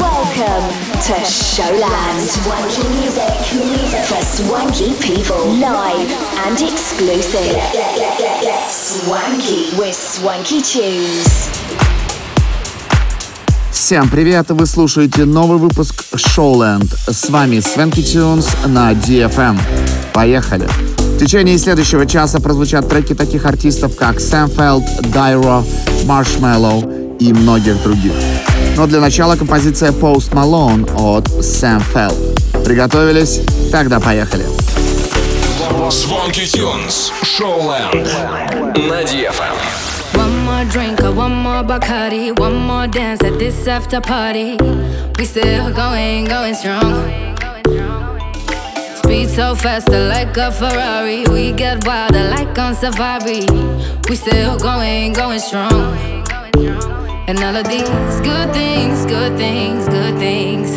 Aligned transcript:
Welcome 0.00 0.70
to 1.06 1.14
Showland. 1.24 2.22
Swanky 2.22 2.86
music 3.00 3.34
for 4.06 4.22
swanky 4.22 4.94
people. 5.00 5.44
Live 5.58 6.10
and 6.46 6.60
exclusive. 6.60 7.58
Swanky 8.68 9.76
with 9.76 9.96
Swanky 9.96 10.62
Tunes. 10.62 11.48
Всем 13.72 14.08
привет! 14.08 14.46
Вы 14.50 14.66
слушаете 14.66 15.24
новый 15.24 15.58
выпуск 15.58 16.04
Showland. 16.14 16.88
С 17.10 17.28
вами 17.28 17.58
Свенки 17.58 18.02
Тюнс 18.02 18.48
на 18.66 18.92
DFM. 18.92 19.58
Поехали! 20.12 20.68
В 20.98 21.18
течение 21.18 21.58
следующего 21.58 22.06
часа 22.06 22.38
прозвучат 22.38 22.88
треки 22.88 23.14
таких 23.14 23.44
артистов, 23.44 23.96
как 23.96 24.20
Сэм 24.20 24.48
Фелд, 24.48 24.84
Дайро, 25.12 25.64
Marshmallow 26.04 26.97
и 27.18 27.32
многих 27.32 27.82
других. 27.82 28.12
Но 28.76 28.86
для 28.86 29.00
начала 29.00 29.36
композиция 29.36 29.92
Post 29.92 30.32
Malone 30.32 30.88
от 30.96 31.28
Сэм 31.44 31.80
Фелд. 31.80 32.64
Приготовились? 32.64 33.40
Тогда 33.72 34.00
поехали! 34.00 34.44
Swanky 35.90 36.46
Tunes, 36.46 37.10
Showland 37.22 38.06
на 38.88 39.02
DFM. 39.02 39.56
One 40.14 40.44
more 40.44 40.64
drink 40.66 41.00
or 41.00 41.12
one 41.12 41.34
more 41.34 41.62
Bacardi, 41.62 42.38
one 42.38 42.56
more 42.56 42.86
dance 42.86 43.22
at 43.24 43.38
this 43.38 43.66
after 43.66 44.00
party. 44.00 44.56
We 45.18 45.24
still 45.24 45.72
going, 45.72 46.26
going 46.26 46.54
strong. 46.54 46.92
Speed 48.96 49.30
so 49.30 49.54
faster 49.54 50.08
like 50.08 50.36
a 50.36 50.50
Ferrari. 50.50 51.24
We 51.26 51.52
get 51.52 51.86
wilder 51.86 52.28
like 52.30 52.58
on 52.58 52.74
safari. 52.74 53.46
We 54.08 54.16
still 54.16 54.58
going, 54.58 55.14
going 55.14 55.40
strong. 55.40 55.96
And 57.28 57.38
all 57.40 57.54
of 57.54 57.68
these 57.68 57.86
good 58.22 58.54
things, 58.54 59.04
good 59.04 59.36
things, 59.36 59.86
good 59.86 60.16
things. 60.16 60.70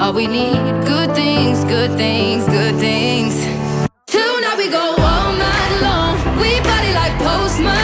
All 0.00 0.14
we 0.14 0.26
need, 0.26 0.56
good 0.86 1.14
things, 1.14 1.62
good 1.64 1.90
things, 1.98 2.46
good 2.46 2.76
things. 2.76 3.34
Tonight 4.06 4.56
we 4.56 4.70
go 4.70 4.94
all 4.96 5.32
night 5.34 5.80
long. 5.82 6.16
We 6.40 6.58
party 6.60 6.94
like 6.94 7.12
Post 7.18 7.60
Malone. 7.60 7.83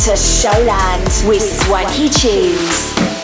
to 0.00 0.10
Showland 0.12 1.26
with 1.26 1.42
Swanky 1.42 2.08
Tunes. 2.08 3.17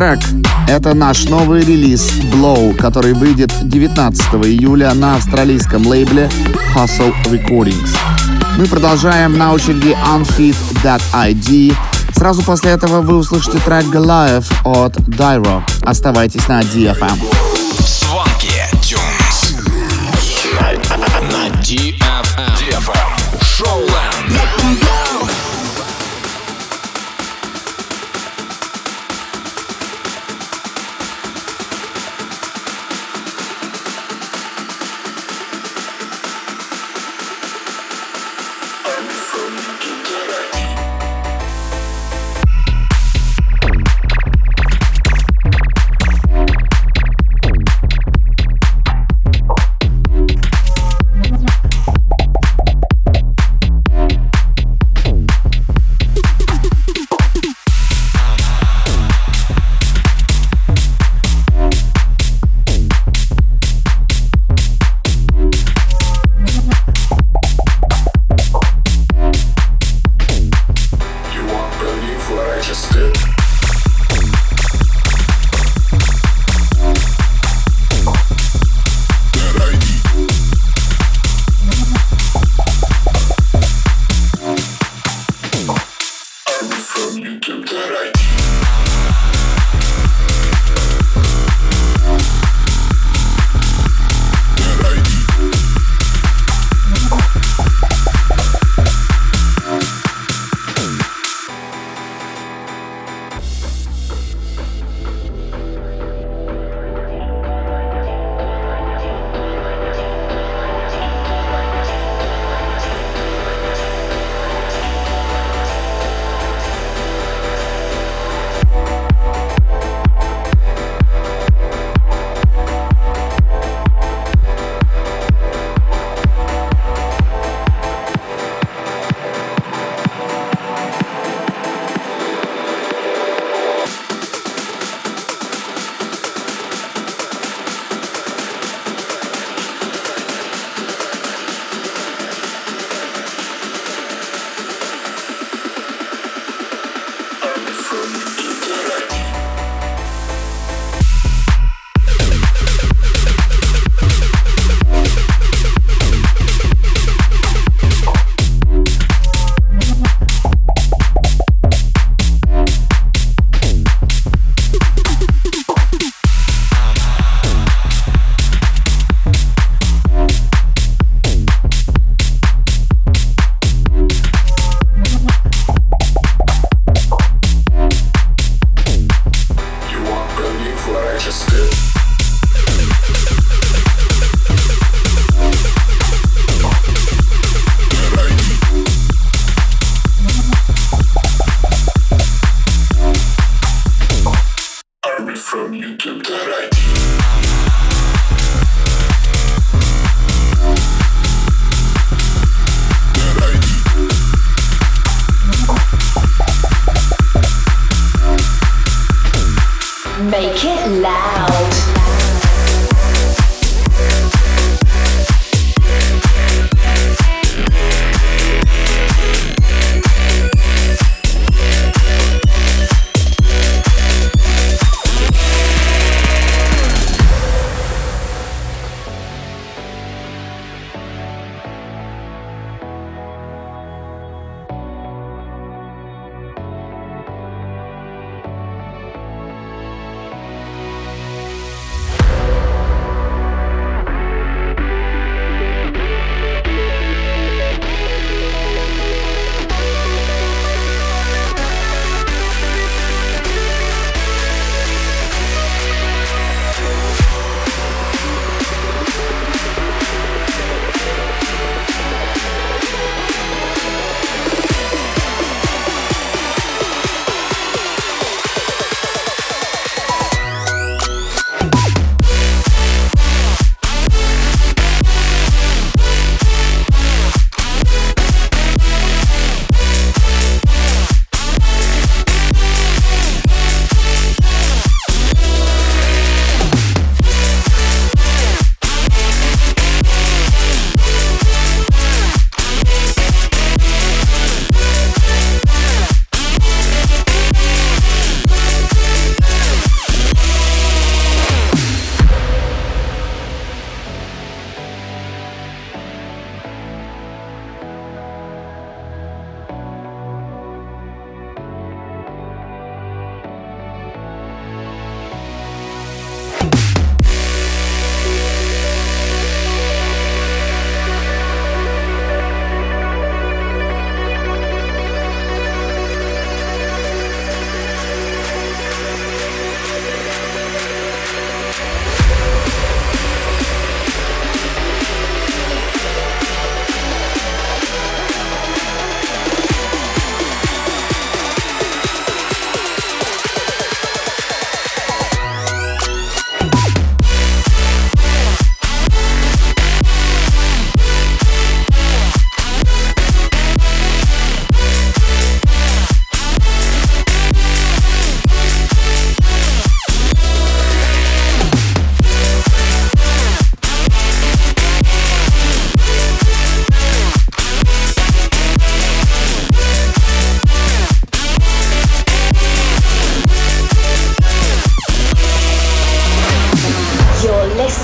Трек? 0.00 0.18
Это 0.66 0.94
наш 0.94 1.28
новый 1.28 1.60
релиз 1.60 2.10
Blow, 2.32 2.74
который 2.74 3.12
выйдет 3.12 3.52
19 3.62 4.22
июля 4.46 4.94
на 4.94 5.16
австралийском 5.16 5.86
лейбле 5.86 6.30
Hustle 6.74 7.12
Recordings. 7.26 7.94
Мы 8.56 8.64
продолжаем 8.64 9.36
на 9.36 9.52
очереди 9.52 9.94
Unfit 10.08 10.56
That 10.82 11.02
ID. 11.12 11.74
Сразу 12.14 12.42
после 12.42 12.70
этого 12.70 13.02
вы 13.02 13.16
услышите 13.16 13.58
трек 13.58 13.84
Goliath 13.84 14.50
от 14.64 14.96
Dyro. 14.96 15.62
Оставайтесь 15.82 16.48
на 16.48 16.62
DFM. 16.62 17.29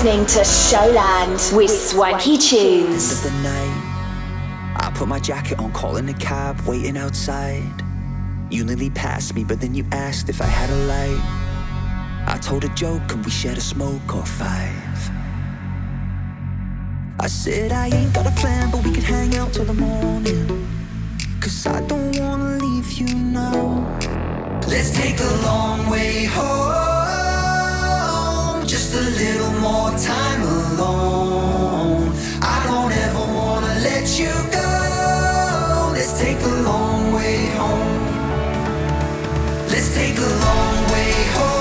Listening 0.07 0.25
to 0.25 0.39
Showland 0.39 1.53
with 1.53 1.69
Swanky 1.69 2.37
Tunes. 2.37 3.11
Of 3.11 3.23
the 3.23 3.39
night, 3.41 4.75
I 4.77 4.89
put 4.95 5.09
my 5.09 5.19
jacket 5.19 5.59
on, 5.59 5.73
calling 5.73 6.07
a 6.07 6.13
cab, 6.13 6.61
waiting 6.61 6.95
outside. 6.95 7.83
You 8.49 8.63
nearly 8.63 8.89
passed 8.89 9.35
me, 9.35 9.43
but 9.43 9.59
then 9.59 9.75
you 9.75 9.85
asked 9.91 10.29
if 10.29 10.41
I 10.41 10.45
had 10.45 10.69
a 10.69 10.79
light. 10.85 11.21
I 12.25 12.37
told 12.41 12.63
a 12.63 12.69
joke 12.69 13.11
and 13.11 13.25
we 13.25 13.31
shared 13.31 13.57
a 13.57 13.61
smoke 13.61 14.15
or 14.15 14.25
five. 14.25 15.11
I 17.19 17.27
said 17.27 17.73
I 17.73 17.87
ain't 17.87 18.13
got 18.13 18.27
a 18.27 18.35
plan, 18.39 18.71
but 18.71 18.85
we 18.85 18.93
could 18.93 19.03
hang 19.03 19.35
out 19.35 19.51
till 19.51 19.65
the 19.65 19.73
morning. 19.73 20.47
Cause 21.41 21.67
I 21.67 21.81
don't 21.85 22.17
wanna 22.17 22.57
leave 22.63 22.93
you 22.93 23.13
now. 23.13 23.99
Let's 24.69 24.95
take 24.95 25.17
the 25.17 25.41
long 25.43 25.89
way 25.89 26.25
home. 26.25 26.96
Just 28.89 28.99
a 28.99 29.09
little 29.21 29.51
more 29.59 29.91
time 29.97 30.43
alone. 30.43 32.09
I 32.41 32.63
don't 32.67 32.93
ever 32.93 33.33
wanna 33.35 33.81
let 33.81 34.17
you 34.17 34.31
go. 34.49 35.91
Let's 35.91 36.17
take 36.17 36.39
the 36.39 36.61
long 36.61 37.11
way 37.11 37.47
home. 37.57 38.05
Let's 39.67 39.93
take 39.93 40.15
the 40.15 40.29
long 40.45 40.91
way 40.93 41.11
home. 41.35 41.56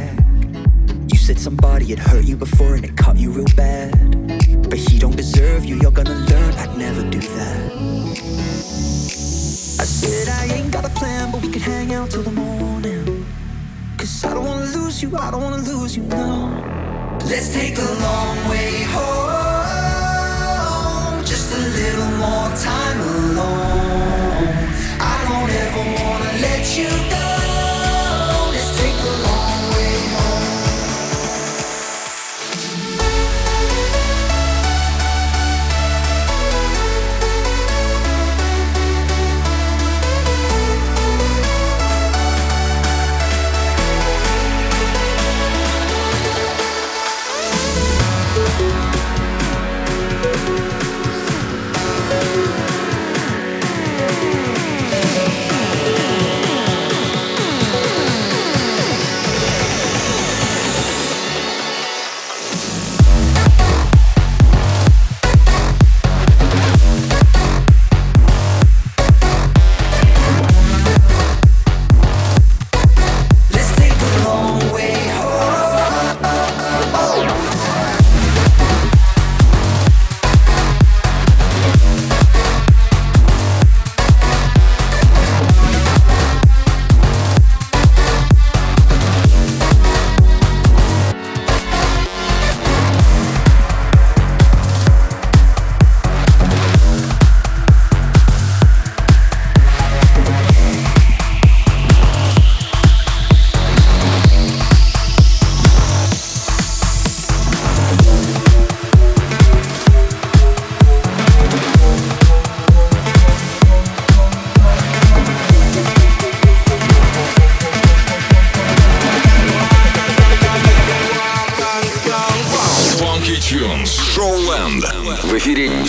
Back. 0.00 0.18
You 1.12 1.18
said 1.18 1.38
somebody 1.38 1.86
had 1.86 1.98
hurt 1.98 2.24
you 2.24 2.36
before 2.36 2.74
and 2.74 2.84
it 2.84 2.96
cut 2.96 3.16
you 3.16 3.30
real 3.30 3.52
bad. 3.56 3.90
But 4.68 4.78
he 4.78 4.98
don't 4.98 5.16
deserve 5.16 5.64
you, 5.64 5.76
you're 5.82 5.90
gonna 6.00 6.18
learn 6.30 6.54
I'd 6.54 6.76
never 6.76 7.02
do 7.02 7.20
that. 7.20 7.72
I 9.82 9.84
said 9.84 10.28
I 10.28 10.44
ain't 10.54 10.72
got 10.72 10.84
a 10.84 10.90
plan, 10.90 11.32
but 11.32 11.40
we 11.42 11.48
could 11.48 11.62
hang 11.62 11.94
out 11.94 12.10
till 12.10 12.22
the 12.22 12.30
morning. 12.30 13.26
Cause 13.96 14.24
I 14.24 14.34
don't 14.34 14.46
wanna 14.46 14.66
lose 14.78 15.02
you, 15.02 15.16
I 15.16 15.30
don't 15.30 15.42
wanna 15.42 15.62
lose 15.62 15.96
you, 15.96 16.02
no. 16.04 16.26
Let's 17.30 17.52
take 17.52 17.74
the 17.76 17.90
long 18.06 18.36
way 18.50 18.82
home. 18.94 20.20
Just 21.24 21.52
a 21.58 21.60
little 21.78 22.10
more 22.24 22.50
time 22.68 22.98
alone. 23.12 24.48
I 25.12 25.16
don't 25.28 25.50
ever 25.64 25.82
wanna 25.98 26.32
let 26.46 26.62
you 26.78 26.90
go. 27.10 27.19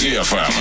EFM. 0.02 0.52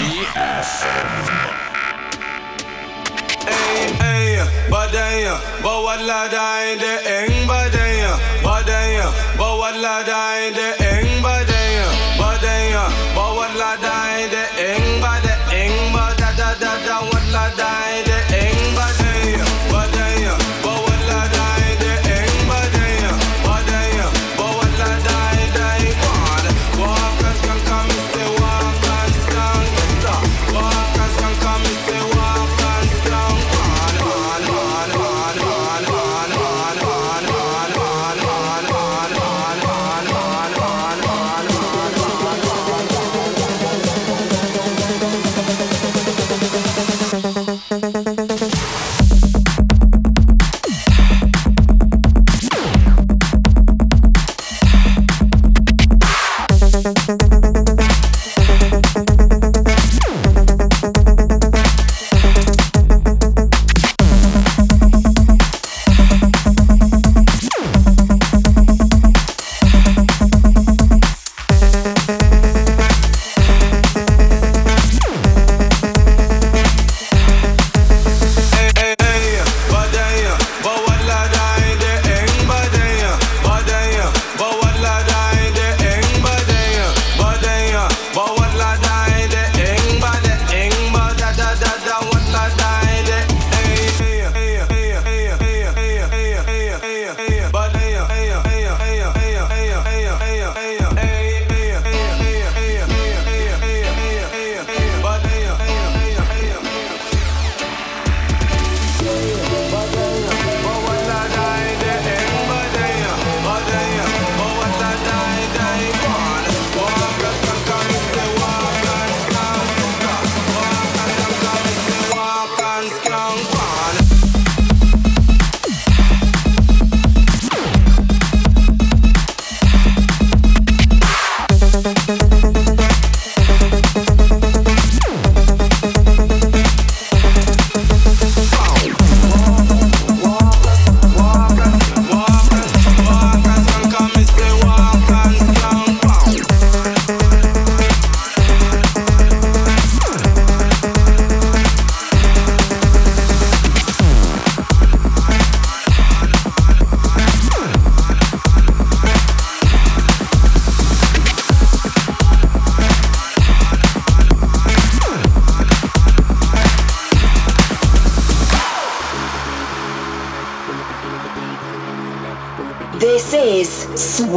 Hey, 3.49 3.89
hey, 3.97 4.69
but 4.69 4.93
then, 4.93 5.33
but 5.63 5.83
what 5.83 6.05
la 6.05 6.29
die 6.29 6.77
the 6.77 7.01
end, 7.09 7.49
but 7.49 7.73
then, 7.73 8.21
but 8.45 8.67
then, 8.67 9.03
but 9.39 9.57
what 9.57 9.77
la 9.81 10.03
die 10.03 10.51
the 10.51 10.85
end, 10.85 11.23
but 11.23 11.40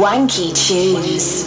Wanky 0.04 0.52
Tunes. 0.52 1.43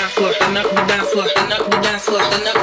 dance 0.00 0.12
floor, 0.12 0.34
then 0.40 0.56
up 0.56 0.70
the 0.70 0.86
dance 0.86 1.12
floor, 1.12 1.28
then 1.28 1.70
the 1.70 1.80
dance 1.82 2.04
floor, 2.04 2.59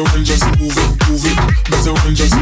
Better 0.00 0.16
when 0.16 0.24
just. 0.24 0.44
Better 1.70 1.92
when 1.92 2.14
just 2.14 2.40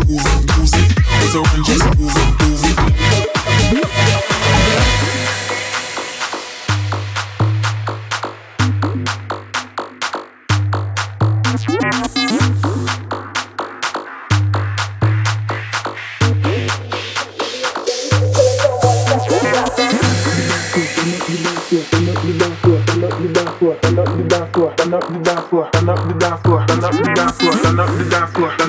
up 23.98 24.16
the 24.16 24.24
dance 24.28 24.50
floor, 24.54 24.66
Turn 24.76 24.88
up 24.94 25.08
the 25.08 25.18
dance 25.18 25.48
floor, 25.48 25.70
Turn 25.72 25.88
up 25.88 25.98
the 26.08 26.14
dance 26.14 26.42
floor, 26.42 26.66
Turn 26.66 26.84
up 26.84 26.92
the 26.92 27.14
dance 27.14 27.32
floor 27.32 27.37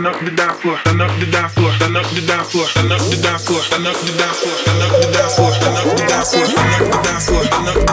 up 0.10 0.20
the 0.26 0.32
dance 0.32 0.60
floor, 0.62 0.78
stand 0.80 1.02
up 1.02 1.20
the 1.20 1.26
dance 1.26 1.54
floor, 1.54 1.72
stand 1.74 1.98
up 1.98 2.06
the 2.10 2.22
dance 2.26 2.52
floor, 2.52 2.66
stand 2.66 2.92
up 2.92 3.02
the 3.02 3.18
dance 3.22 3.46
floor, 3.46 3.62
stand 3.62 3.88
up 3.88 3.96
the 3.98 4.12
dance 4.18 4.40
floor, 4.42 4.56
stand 4.56 4.82
up 4.82 4.94
the 4.96 5.12
dance 5.14 5.36
floor, 5.36 5.52
stand 5.54 5.78
up 5.78 5.86
the 5.86 5.98
dance 6.02 6.30
floor, 6.32 6.46
stand 6.46 6.68
up 6.68 6.74
the 6.74 6.74
dance 6.74 6.74
floor, 6.74 6.74
stand 6.74 6.74
up 6.74 6.92
the 6.92 7.00
dance 7.06 7.30
floor, 7.30 7.44
stand 7.44 7.68
up 7.70 7.89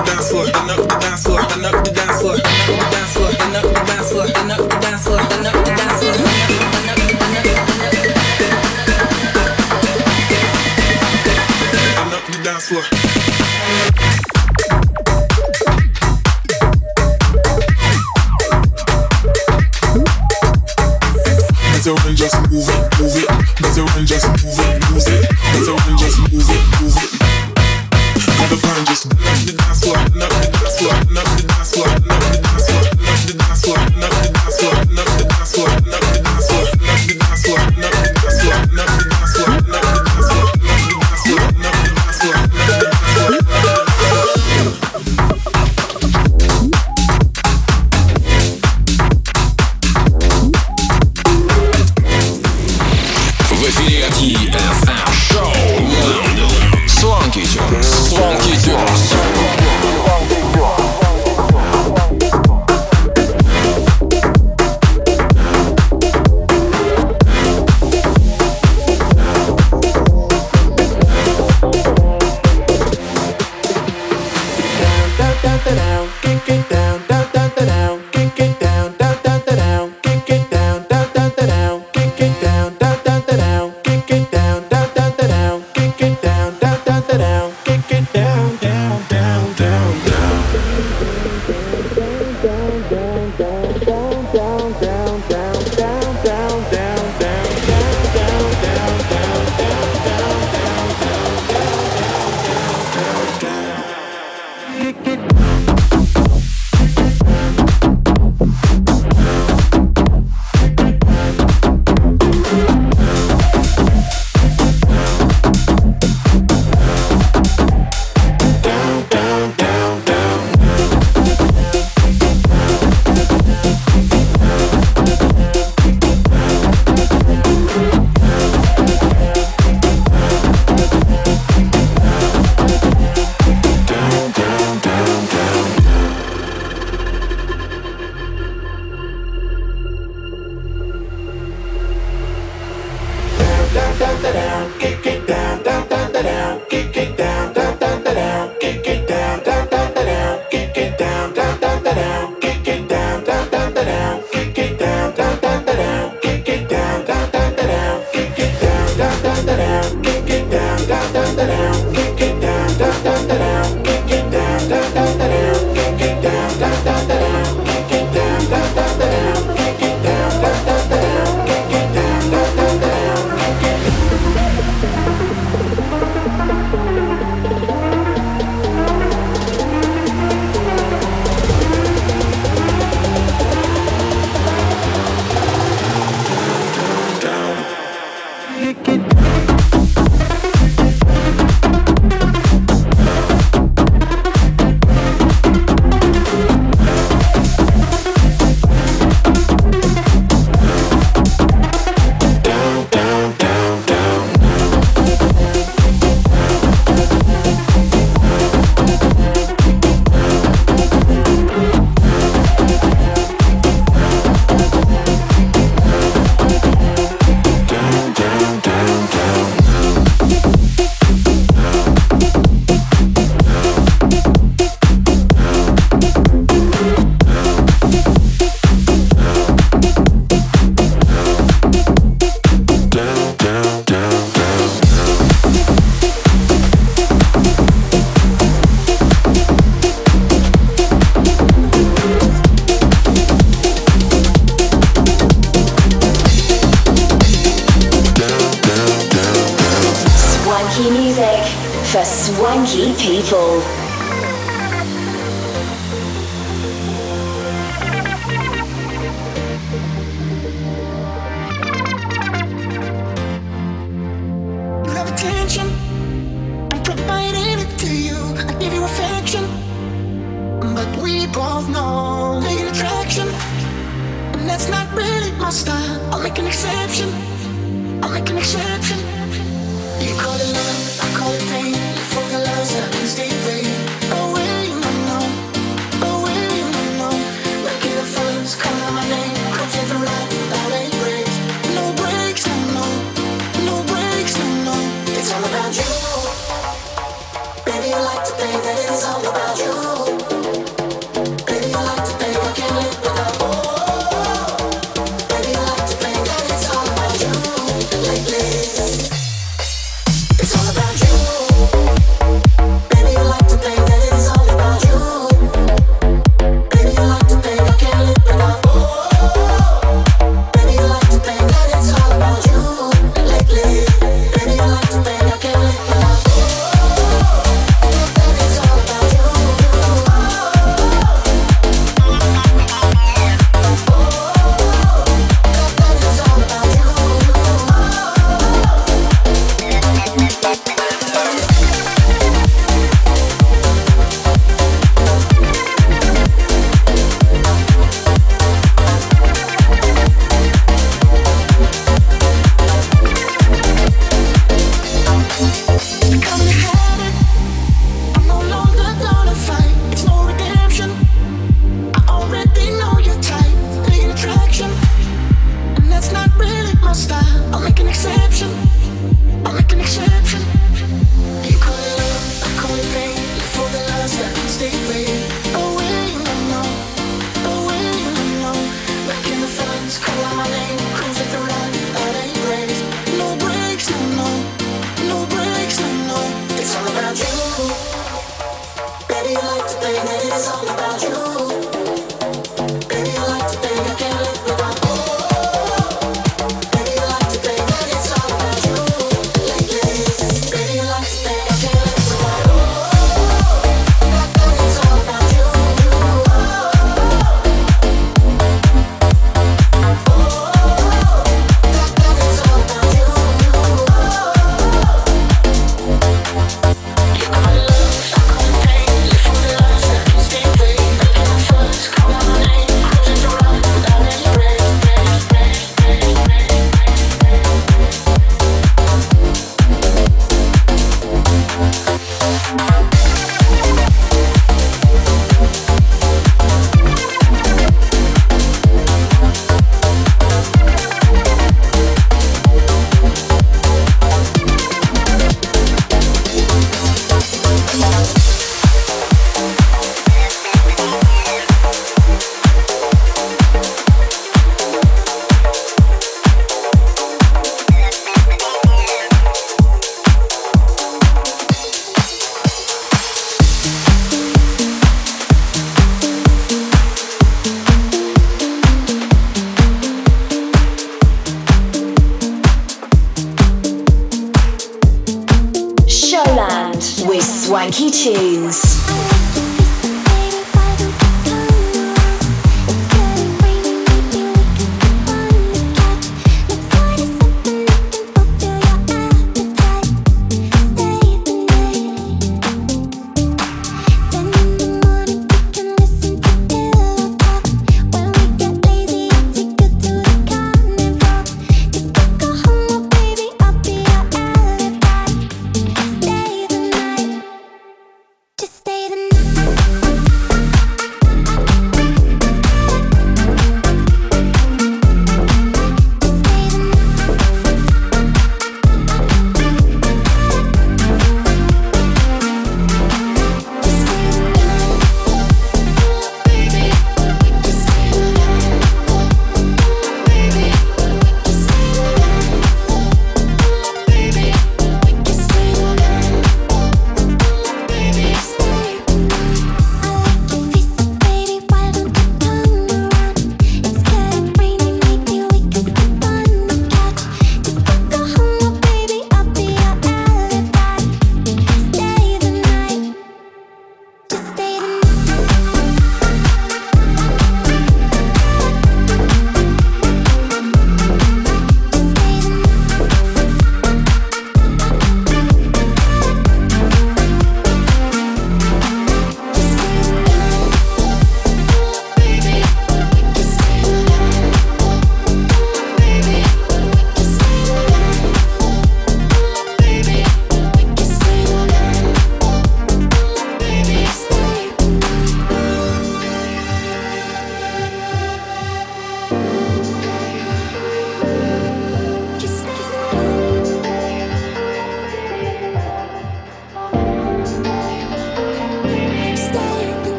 down, 75.17 75.43
down, 75.43 75.65
down, 75.65 75.77
down, 75.77 76.09
get, 76.23 76.47
get 76.47 76.71
down. 76.71 76.96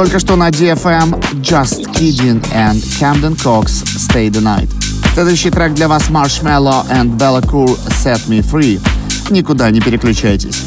Только 0.00 0.18
что 0.18 0.34
на 0.34 0.48
DFM 0.48 1.42
Just 1.42 1.84
Kidding 1.92 2.42
and 2.54 2.82
Camden 2.98 3.36
Cox 3.36 3.84
Stay 3.84 4.30
the 4.30 4.40
Night. 4.40 4.70
Следующий 5.12 5.50
трек 5.50 5.74
для 5.74 5.88
вас 5.88 6.04
Marshmallow 6.08 6.88
and 6.88 7.18
Bella 7.18 7.42
Cool 7.42 7.78
Set 8.02 8.26
Me 8.26 8.42
Free. 8.42 8.80
Никуда 9.28 9.70
не 9.70 9.78
переключайтесь. 9.78 10.62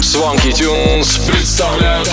Swanky 0.00 0.52
Tunes 0.52 1.30
представляют 1.30 2.10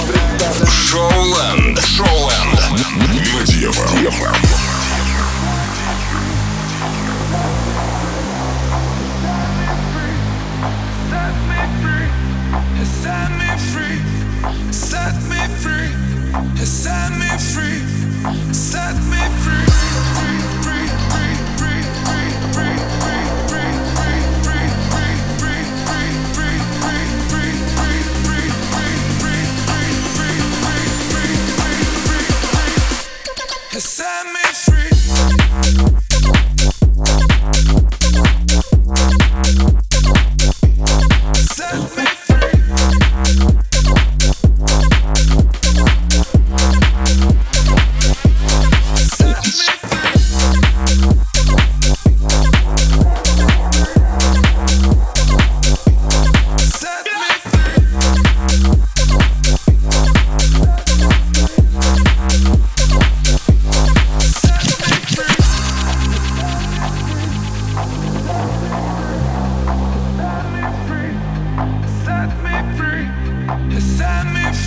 Шоуленд. 0.70 1.80
Шоуленд. 1.80 2.60
На 2.97 3.43
DFM. 3.45 4.72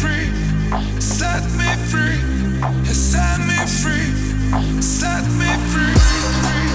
free, 0.07 1.01
set 1.01 1.43
me 1.59 1.71
free, 1.91 2.21
set 2.93 3.39
me 3.41 3.59
free, 3.67 4.81
set 4.81 5.25
me 5.39 5.51
free. 5.71 6.66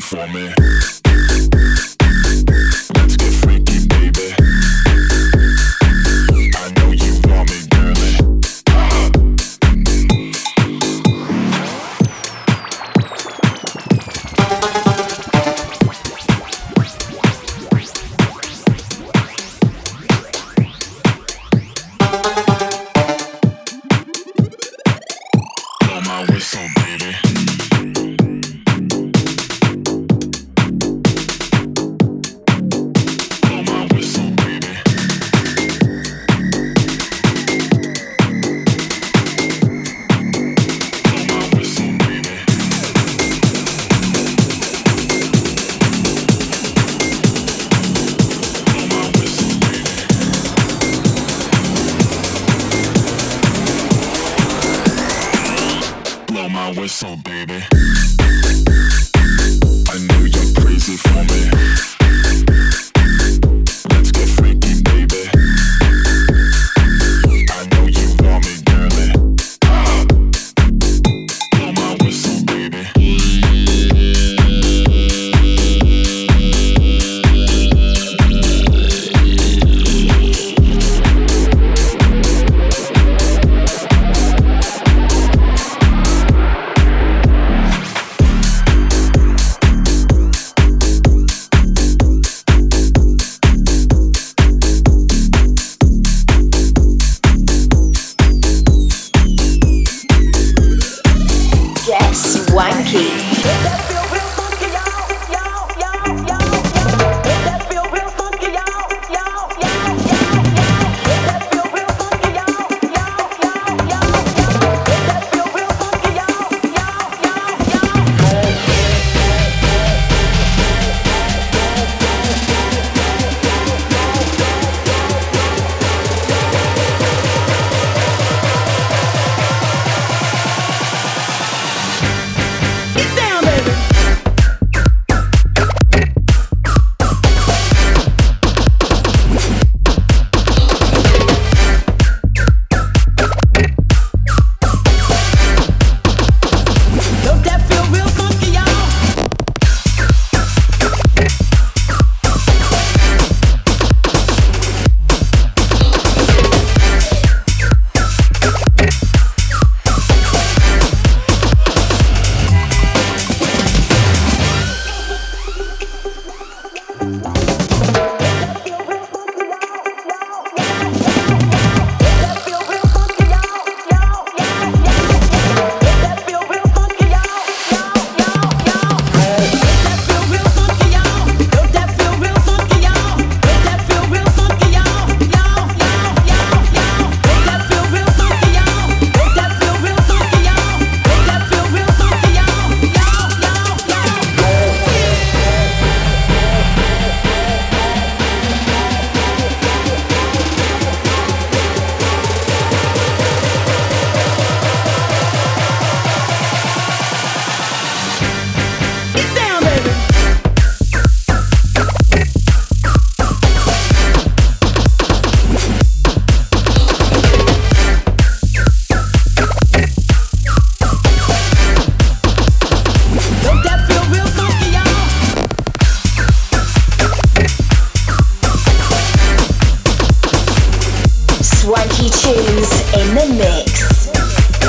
For 0.00 0.26
me. 0.28 1.11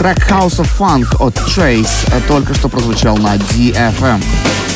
Трек 0.04 0.30
House 0.30 0.60
of 0.60 0.68
Funk 0.78 1.16
от 1.26 1.34
Trace 1.36 1.88
только 2.28 2.54
что 2.54 2.68
прозвучал 2.68 3.16
на 3.16 3.38
DFM. 3.38 4.22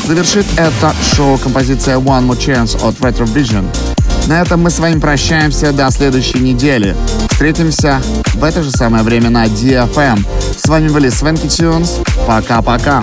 Завершит 0.06 0.46
это 0.56 0.96
шоу 1.14 1.38
композиция 1.38 1.98
One 1.98 2.30
More 2.30 2.38
Chance 2.38 2.82
от 2.82 2.96
Retro 3.02 3.26
Vision. 3.26 3.66
На 4.28 4.42
этом 4.42 4.62
мы 4.62 4.70
с 4.70 4.80
вами 4.80 5.02
прощаемся 5.02 5.74
до 5.74 5.92
следующей 5.92 6.40
недели. 6.40 6.96
Встретимся 7.30 8.02
в 8.36 8.44
это 8.46 8.64
же 8.64 8.72
самое 8.72 9.04
время 9.04 9.30
на 9.30 9.48
DFM. 9.48 10.26
С 10.58 10.66
вами 10.70 10.88
были 10.88 11.10
Свенки 11.10 11.48
Тюнс. 11.48 12.00
Пока-пока. 12.26 13.02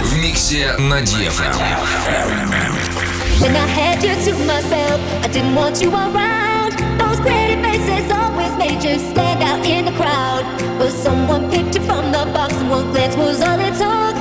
В 0.00 0.16
миксе 0.22 0.76
на 0.78 1.00
DFM. 1.00 1.56
When 3.40 3.56
I 3.56 3.66
had 3.66 4.00
you 4.04 4.14
to 4.14 4.32
myself, 4.46 5.00
I 5.24 5.28
didn't 5.32 5.56
want 5.56 5.82
you 5.82 5.90
around. 5.90 6.43
Those 6.98 7.20
pretty 7.20 7.56
faces 7.62 8.10
always 8.12 8.56
made 8.56 8.82
you 8.82 8.98
stand 8.98 9.42
out 9.42 9.64
in 9.66 9.84
the 9.84 9.92
crowd. 9.92 10.44
But 10.78 10.90
someone 10.90 11.50
picked 11.50 11.74
you 11.76 11.82
from 11.82 12.12
the 12.12 12.24
box, 12.32 12.54
and 12.54 12.70
one 12.70 12.90
glance 12.92 13.16
was 13.16 13.40
all 13.42 13.58
it 13.60 13.74
took. 13.74 14.14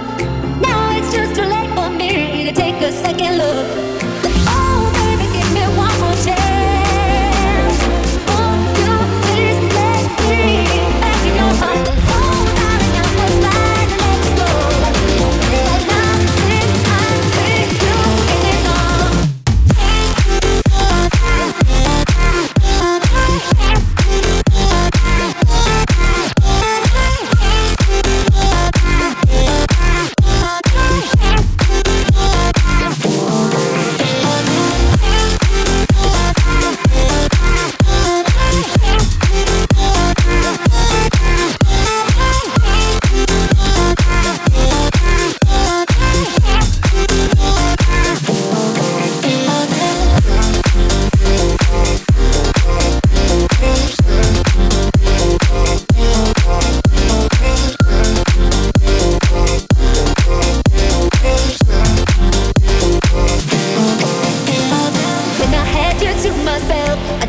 Now 0.61 0.97
it's 0.97 1.13
just 1.13 1.35
too 1.35 1.45
late 1.45 1.71
for 1.75 1.89
me 1.89 2.45
to 2.45 2.51
take 2.53 2.81
a 2.81 2.91
second 2.91 3.37
look. 3.37 4.02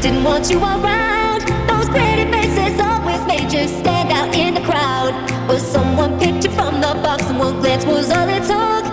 didn't 0.05 0.22
want 0.22 0.50
you 0.50 0.59
around. 0.59 1.40
Those 1.66 1.88
pretty 1.88 2.30
faces 2.30 2.78
always 2.78 3.24
made 3.26 3.50
you 3.50 3.66
stand 3.66 4.12
out 4.12 4.34
in 4.36 4.52
the 4.52 4.61
crowd. 4.61 5.14
But 5.48 5.61
someone 5.61 6.20
picked 6.20 6.44
you 6.44 6.50
from 6.50 6.82
the 6.82 6.92
box 7.02 7.22
and 7.30 7.38
one 7.38 7.59
glance 7.61 7.86
was 7.86 8.11
all 8.11 8.28
it 8.28 8.42
took? 8.42 8.84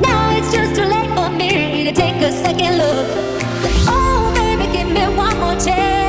Now 0.00 0.36
it's 0.36 0.52
just 0.54 0.76
too 0.76 0.86
late 0.86 1.10
for 1.16 1.28
me 1.28 1.82
to 1.82 1.92
take 1.92 2.22
a 2.22 2.30
second 2.30 2.78
look. 2.78 3.06
Oh, 3.88 4.32
baby, 4.36 4.72
give 4.72 4.86
me 4.86 5.02
one 5.16 5.36
more 5.40 5.58
chance. 5.58 6.03